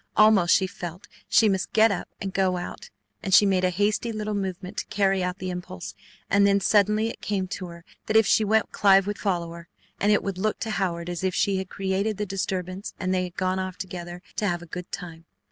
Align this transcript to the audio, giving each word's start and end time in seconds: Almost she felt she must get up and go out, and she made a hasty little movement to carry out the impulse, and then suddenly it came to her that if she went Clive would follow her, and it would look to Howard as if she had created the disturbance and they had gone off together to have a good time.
Almost 0.17 0.55
she 0.55 0.65
felt 0.65 1.07
she 1.29 1.47
must 1.47 1.73
get 1.73 1.91
up 1.91 2.07
and 2.19 2.33
go 2.33 2.57
out, 2.57 2.89
and 3.21 3.35
she 3.35 3.45
made 3.45 3.63
a 3.63 3.69
hasty 3.69 4.11
little 4.11 4.33
movement 4.33 4.77
to 4.77 4.85
carry 4.87 5.23
out 5.23 5.37
the 5.37 5.51
impulse, 5.51 5.93
and 6.27 6.47
then 6.47 6.59
suddenly 6.59 7.07
it 7.09 7.21
came 7.21 7.47
to 7.49 7.67
her 7.67 7.85
that 8.07 8.17
if 8.17 8.25
she 8.25 8.43
went 8.43 8.71
Clive 8.71 9.05
would 9.05 9.19
follow 9.19 9.51
her, 9.51 9.67
and 9.99 10.11
it 10.11 10.23
would 10.23 10.39
look 10.39 10.59
to 10.61 10.71
Howard 10.71 11.07
as 11.07 11.23
if 11.23 11.35
she 11.35 11.57
had 11.57 11.69
created 11.69 12.17
the 12.17 12.25
disturbance 12.25 12.95
and 12.99 13.13
they 13.13 13.25
had 13.25 13.35
gone 13.37 13.59
off 13.59 13.77
together 13.77 14.23
to 14.37 14.47
have 14.47 14.63
a 14.63 14.73
good 14.73 14.91
time. 14.91 15.25